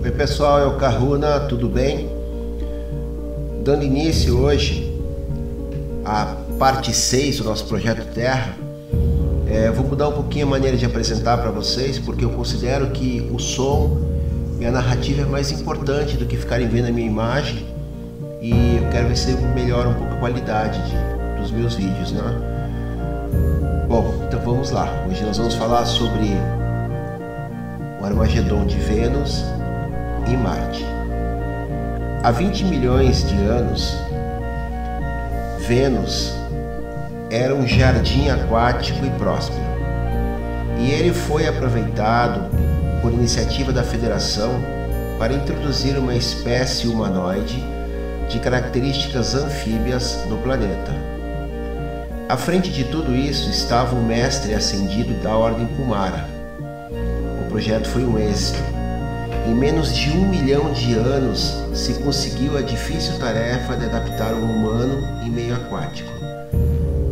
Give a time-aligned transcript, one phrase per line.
[0.00, 2.08] Oi pessoal, é o Caruna, tudo bem?
[3.64, 4.96] Dando início hoje
[6.04, 8.54] à parte 6 do nosso projeto Terra,
[9.50, 13.28] é, vou mudar um pouquinho a maneira de apresentar para vocês, porque eu considero que
[13.32, 14.00] o som
[14.60, 17.66] e a narrativa é mais importante do que ficarem vendo a minha imagem
[18.40, 22.22] e eu quero ver se melhora um pouco a qualidade de, dos meus vídeos, né?
[23.88, 25.06] Bom, então vamos lá.
[25.10, 26.28] Hoje nós vamos falar sobre
[28.00, 29.42] o Armagedon de Vênus
[30.26, 30.84] e Marte.
[32.22, 33.96] Há 20 milhões de anos,
[35.60, 36.34] Vênus
[37.30, 39.60] era um jardim aquático e próspero.
[40.78, 42.50] E ele foi aproveitado
[43.02, 44.50] por iniciativa da Federação
[45.18, 47.62] para introduzir uma espécie humanoide
[48.28, 50.92] de características anfíbias no planeta.
[52.28, 56.28] À frente de tudo isso estava o mestre ascendido da Ordem Kumara.
[57.40, 58.77] O projeto foi um êxito.
[59.48, 64.44] Em menos de um milhão de anos se conseguiu a difícil tarefa de adaptar um
[64.44, 66.10] humano em meio aquático,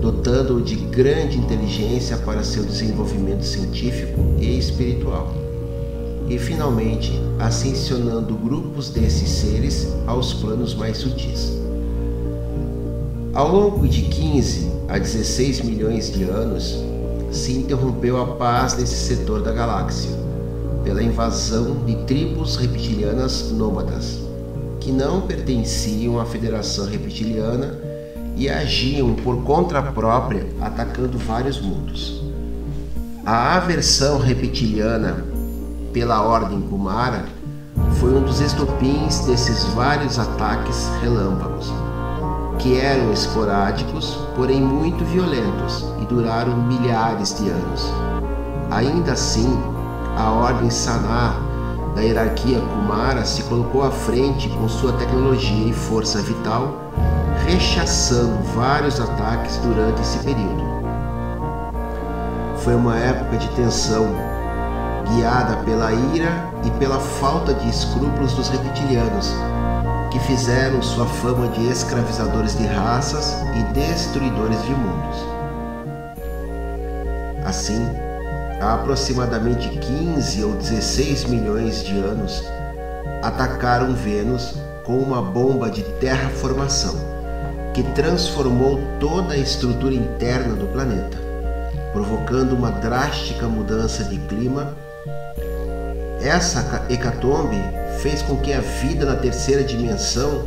[0.00, 5.30] dotando-o de grande inteligência para seu desenvolvimento científico e espiritual
[6.26, 11.52] e finalmente ascensionando grupos desses seres aos planos mais sutis.
[13.34, 16.82] Ao longo de 15 a 16 milhões de anos,
[17.30, 20.31] se interrompeu a paz nesse setor da galáxia,
[20.84, 24.20] pela invasão de tribos reptilianas nômadas,
[24.80, 27.78] que não pertenciam à Federação Reptiliana
[28.36, 32.22] e agiam por conta própria, atacando vários mundos.
[33.24, 35.24] A aversão reptiliana
[35.92, 37.24] pela Ordem Kumara
[38.00, 41.72] foi um dos estopins desses vários ataques relâmpagos,
[42.58, 47.92] que eram esporádicos, porém muito violentos e duraram milhares de anos.
[48.70, 49.56] Ainda assim,
[50.16, 51.52] a Ordem Sanar
[51.94, 56.74] da hierarquia Kumara se colocou à frente com sua tecnologia e força vital,
[57.46, 60.62] rechaçando vários ataques durante esse período.
[62.58, 64.06] Foi uma época de tensão
[65.14, 66.30] guiada pela ira
[66.64, 69.34] e pela falta de escrúpulos dos reptilianos,
[70.10, 75.26] que fizeram sua fama de escravizadores de raças e destruidores de mundos.
[77.44, 77.84] Assim,
[78.62, 82.44] há aproximadamente 15 ou 16 milhões de anos,
[83.20, 86.94] atacaram Vênus com uma bomba de terraformação
[87.74, 91.18] que transformou toda a estrutura interna do planeta,
[91.92, 94.76] provocando uma drástica mudança de clima.
[96.20, 97.56] Essa hecatombe
[98.00, 100.46] fez com que a vida na terceira dimensão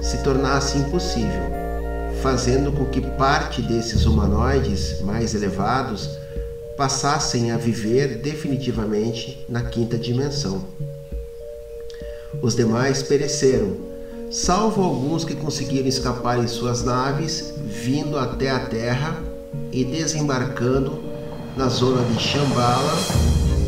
[0.00, 1.50] se tornasse impossível,
[2.22, 6.19] fazendo com que parte desses humanoides mais elevados
[6.80, 10.64] passassem a viver definitivamente na quinta dimensão.
[12.40, 13.76] Os demais pereceram,
[14.30, 19.22] salvo alguns que conseguiram escapar em suas naves, vindo até a Terra
[19.70, 21.02] e desembarcando
[21.54, 22.96] na zona de Shambhala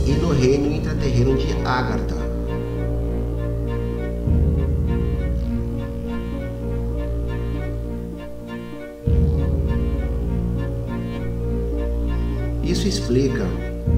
[0.06, 2.22] e no reino intraterreno de Agartha.
[12.72, 13.47] Isso explica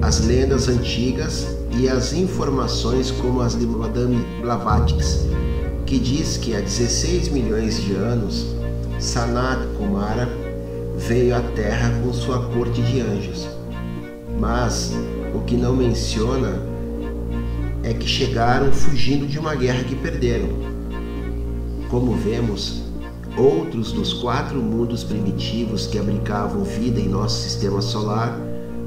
[0.01, 1.47] as lendas antigas
[1.79, 5.01] e as informações como as de Madame Blavatsky,
[5.85, 8.45] que diz que há 16 milhões de anos
[8.99, 10.27] Sanat Kumara
[10.97, 13.47] veio à Terra com sua corte de anjos.
[14.37, 14.91] Mas
[15.33, 16.59] o que não menciona
[17.81, 20.49] é que chegaram fugindo de uma guerra que perderam.
[21.89, 22.81] Como vemos,
[23.37, 28.44] outros dos quatro mundos primitivos que abrigavam vida em nosso sistema solar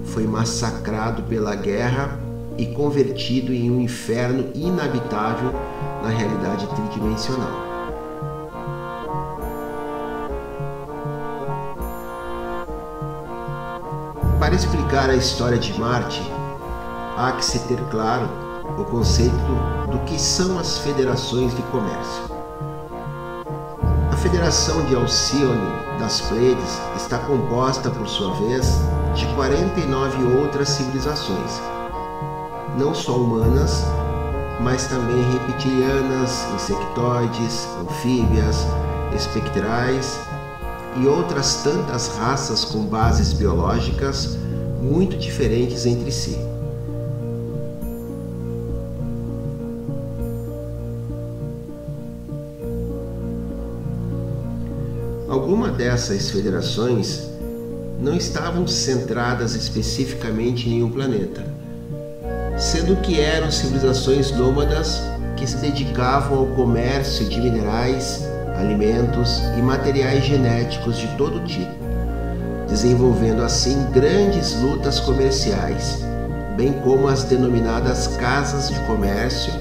[0.08, 2.19] foi massacrado pela guerra
[2.56, 5.52] e convertido em um inferno inabitável
[6.02, 7.69] na realidade tridimensional.
[14.41, 16.22] Para explicar a história de Marte,
[17.16, 18.28] há que se ter claro
[18.78, 19.34] o conceito
[19.90, 22.38] do que são as federações de comércio.
[24.10, 28.81] A Federação de Alcione das Pleiades está composta, por sua vez,
[29.14, 31.60] de 49 outras civilizações,
[32.76, 33.84] não só humanas,
[34.60, 38.66] mas também reptilianas, insectoides, anfíbias,
[39.14, 40.20] espectrais
[41.00, 44.37] e outras tantas raças com bases biológicas
[44.81, 46.38] muito diferentes entre si.
[55.28, 57.38] Alguma dessas federações
[57.98, 61.44] não estavam centradas especificamente em nenhum planeta,
[62.56, 65.02] sendo que eram civilizações nômadas
[65.36, 68.24] que se dedicavam ao comércio de minerais,
[68.56, 71.74] alimentos e materiais genéticos de todo tipo,
[72.68, 76.00] desenvolvendo assim grandes lutas comerciais,
[76.56, 79.52] bem como as denominadas casas de comércio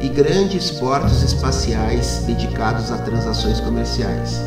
[0.00, 4.40] e grandes portos espaciais dedicados a transações comerciais.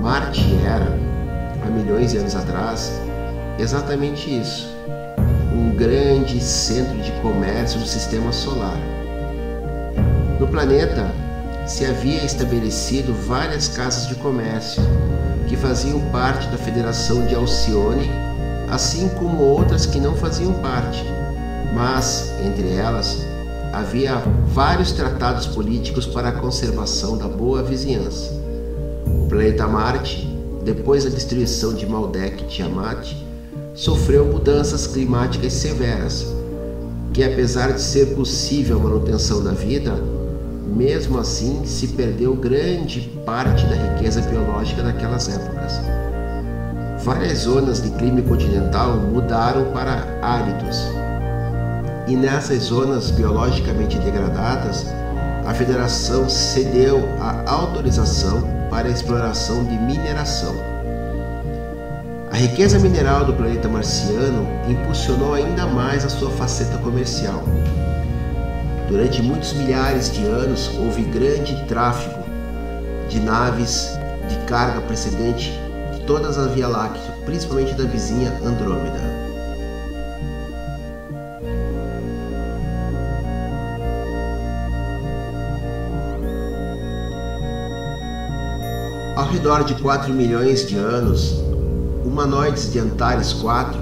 [0.00, 1.13] Marte era,
[1.64, 2.92] há milhões de anos atrás,
[3.58, 4.68] exatamente isso:
[5.52, 8.78] um grande centro de comércio do sistema solar.
[10.38, 11.10] No planeta
[11.66, 14.82] se havia estabelecido várias casas de comércio
[15.48, 18.10] que faziam parte da Federação de Alcione,
[18.70, 21.04] assim como outras que não faziam parte,
[21.74, 23.24] mas entre elas
[23.72, 28.32] havia vários tratados políticos para a conservação da boa vizinhança.
[29.06, 30.33] O planeta Marte,
[30.64, 33.12] depois da destruição de Maldek e Tiamat,
[33.74, 36.26] sofreu mudanças climáticas severas,
[37.12, 39.94] que apesar de ser possível a manutenção da vida,
[40.66, 45.80] mesmo assim se perdeu grande parte da riqueza biológica daquelas épocas.
[47.04, 50.78] Várias zonas de clima continental mudaram para áridos.
[52.08, 54.86] E nessas zonas biologicamente degradadas,
[55.46, 60.56] a Federação cedeu a autorização para a exploração de mineração.
[62.32, 67.44] A riqueza mineral do planeta marciano impulsionou ainda mais a sua faceta comercial.
[68.88, 72.24] Durante muitos milhares de anos houve grande tráfego
[73.08, 73.96] de naves
[74.28, 75.52] de carga precedente
[75.92, 79.13] de todas as Via Láctea, principalmente da vizinha Andrômeda.
[89.24, 91.42] Ao redor de 4 milhões de anos,
[92.04, 93.80] humanoides de Antares IV,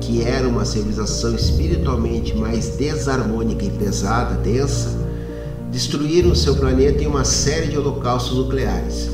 [0.00, 4.88] que era uma civilização espiritualmente mais desarmônica e pesada, densa,
[5.70, 9.08] destruíram seu planeta em uma série de holocaustos nucleares.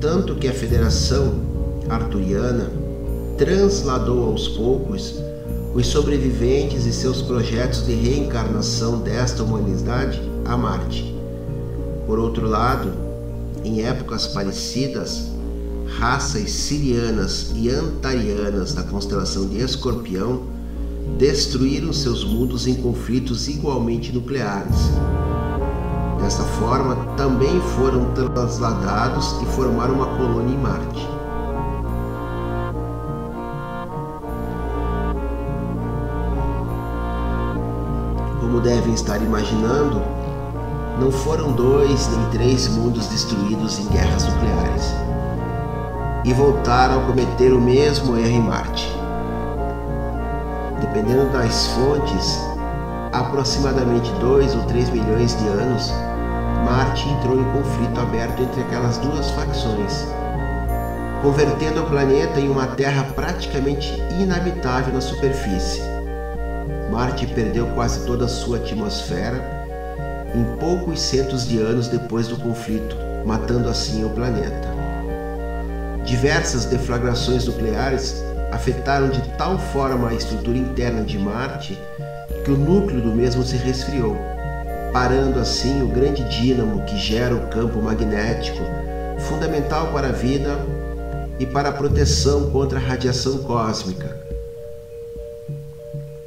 [0.00, 1.32] Tanto que a Federação
[1.88, 2.72] Arturiana
[3.38, 5.14] transladou aos poucos
[5.72, 11.14] os sobreviventes e seus projetos de reencarnação desta humanidade a Marte.
[12.04, 13.09] Por outro lado,
[13.64, 15.30] em épocas parecidas,
[15.98, 20.42] raças sirianas e antarianas da constelação de Escorpião
[21.18, 24.90] destruíram seus mundos em conflitos igualmente nucleares.
[26.20, 31.08] Dessa forma, também foram trasladados e formaram uma colônia em Marte.
[38.40, 40.02] Como devem estar imaginando,
[41.00, 44.94] não foram dois nem três mundos destruídos em guerras nucleares
[46.24, 48.86] e voltaram a cometer o mesmo erro em Marte.
[50.78, 52.38] Dependendo das fontes,
[53.10, 55.90] aproximadamente 2 ou 3 milhões de anos,
[56.66, 60.06] Marte entrou em conflito aberto entre aquelas duas facções,
[61.22, 63.88] convertendo o planeta em uma terra praticamente
[64.20, 65.80] inabitável na superfície.
[66.92, 69.59] Marte perdeu quase toda a sua atmosfera
[70.34, 74.68] em poucos centos de anos depois do conflito, matando assim o planeta.
[76.04, 78.22] Diversas deflagrações nucleares
[78.52, 81.78] afetaram de tal forma a estrutura interna de Marte
[82.44, 84.16] que o núcleo do mesmo se resfriou,
[84.92, 88.60] parando assim o grande dínamo que gera o campo magnético,
[89.28, 90.58] fundamental para a vida
[91.38, 94.19] e para a proteção contra a radiação cósmica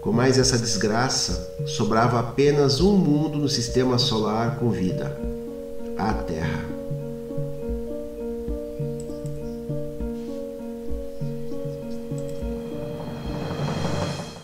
[0.03, 5.17] com mais essa desgraça, sobrava apenas um mundo no sistema solar com vida:
[5.97, 6.72] a Terra.